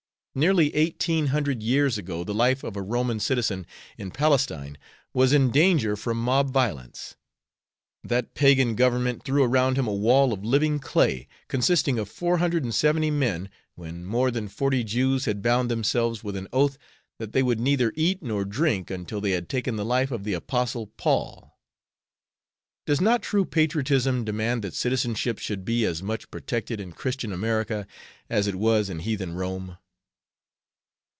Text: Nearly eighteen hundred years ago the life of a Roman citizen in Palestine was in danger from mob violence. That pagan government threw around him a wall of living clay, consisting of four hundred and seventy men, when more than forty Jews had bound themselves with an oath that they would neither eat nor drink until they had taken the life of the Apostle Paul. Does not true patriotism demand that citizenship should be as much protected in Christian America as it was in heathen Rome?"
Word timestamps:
Nearly 0.33 0.73
eighteen 0.73 1.25
hundred 1.27 1.61
years 1.61 1.97
ago 1.97 2.23
the 2.23 2.33
life 2.33 2.63
of 2.63 2.77
a 2.77 2.81
Roman 2.81 3.19
citizen 3.19 3.65
in 3.97 4.11
Palestine 4.11 4.77
was 5.13 5.33
in 5.33 5.51
danger 5.51 5.97
from 5.97 6.23
mob 6.23 6.51
violence. 6.51 7.17
That 8.01 8.33
pagan 8.33 8.75
government 8.75 9.25
threw 9.25 9.43
around 9.43 9.77
him 9.77 9.89
a 9.89 9.93
wall 9.93 10.31
of 10.31 10.45
living 10.45 10.79
clay, 10.79 11.27
consisting 11.49 11.99
of 11.99 12.07
four 12.07 12.37
hundred 12.37 12.63
and 12.63 12.73
seventy 12.73 13.11
men, 13.11 13.49
when 13.75 14.05
more 14.05 14.31
than 14.31 14.47
forty 14.47 14.85
Jews 14.85 15.25
had 15.25 15.41
bound 15.41 15.69
themselves 15.69 16.23
with 16.23 16.37
an 16.37 16.47
oath 16.53 16.77
that 17.19 17.33
they 17.33 17.43
would 17.43 17.59
neither 17.59 17.91
eat 17.97 18.23
nor 18.23 18.45
drink 18.45 18.89
until 18.89 19.19
they 19.19 19.31
had 19.31 19.49
taken 19.49 19.75
the 19.75 19.83
life 19.83 20.11
of 20.11 20.23
the 20.23 20.33
Apostle 20.33 20.87
Paul. 20.95 21.59
Does 22.85 23.01
not 23.01 23.21
true 23.21 23.43
patriotism 23.43 24.23
demand 24.23 24.61
that 24.63 24.75
citizenship 24.75 25.39
should 25.39 25.65
be 25.65 25.83
as 25.83 26.01
much 26.01 26.31
protected 26.31 26.79
in 26.79 26.93
Christian 26.93 27.33
America 27.33 27.85
as 28.29 28.47
it 28.47 28.55
was 28.55 28.89
in 28.89 28.99
heathen 28.99 29.33
Rome?" 29.33 29.77